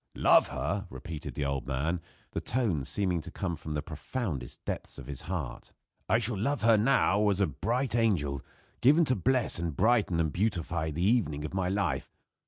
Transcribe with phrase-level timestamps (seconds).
[0.15, 2.01] "Love her!" repeated the old man,
[2.31, 5.73] the tones seeming to come from the profoundest depths of his heart,
[6.09, 8.41] "I shall love her now as a bright angel,
[8.81, 12.11] given to bless and brighten and beautify the evening of my life!